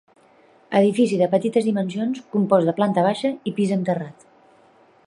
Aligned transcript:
Edifici 0.79 1.19
de 1.19 1.27
petites 1.33 1.67
dimensions 1.67 2.25
compost 2.37 2.71
de 2.71 2.75
planta 2.81 3.05
baixa 3.11 3.33
i 3.53 3.55
pis 3.61 3.77
amb 3.79 3.89
terrat. 3.93 4.29